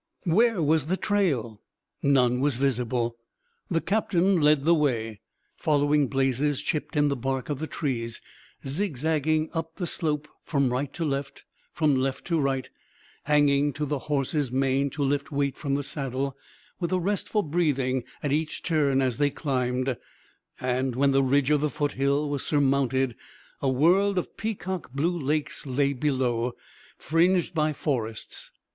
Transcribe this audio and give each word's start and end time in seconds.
Where 0.25 0.63
was 0.63 0.85
the 0.87 0.97
trail? 0.97 1.61
None 2.01 2.39
was 2.39 2.55
visible! 2.57 3.17
The 3.69 3.81
captain 3.81 4.37
led 4.41 4.65
the 4.65 4.73
way, 4.73 5.21
following 5.55 6.07
blazes 6.07 6.59
chipped 6.63 6.95
in 6.95 7.07
the 7.09 7.15
bark 7.15 7.49
of 7.51 7.59
the 7.59 7.67
trees, 7.67 8.19
zigzagging 8.65 9.51
up 9.53 9.75
the 9.75 9.85
slope 9.85 10.27
from 10.43 10.73
right 10.73 10.91
to 10.93 11.05
left, 11.05 11.43
from 11.71 11.95
left 11.95 12.25
to 12.29 12.39
right, 12.39 12.67
hanging 13.25 13.73
to 13.73 13.85
the 13.85 13.99
horse's 14.09 14.51
mane 14.51 14.89
to 14.89 15.03
lift 15.03 15.31
weight 15.31 15.55
from 15.55 15.75
the 15.75 15.83
saddle, 15.83 16.35
with 16.79 16.91
a 16.91 16.99
rest 16.99 17.29
for 17.29 17.43
breathing 17.43 18.03
at 18.23 18.31
each 18.31 18.63
turn 18.63 19.03
as 19.03 19.19
they 19.19 19.29
climbed; 19.29 19.95
and, 20.59 20.95
when 20.95 21.11
the 21.11 21.21
ridge 21.21 21.51
of 21.51 21.61
the 21.61 21.69
foothill 21.69 22.27
was 22.27 22.43
surmounted, 22.43 23.15
a 23.61 23.69
world 23.69 24.17
of 24.17 24.35
peacock 24.35 24.91
blue 24.93 25.15
lakes 25.15 25.67
lay 25.67 25.93
below, 25.93 26.55
fringed 26.97 27.53
by 27.53 27.71
forests. 27.71 28.49